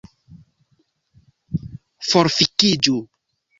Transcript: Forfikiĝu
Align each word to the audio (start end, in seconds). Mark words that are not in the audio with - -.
Forfikiĝu 2.09 2.99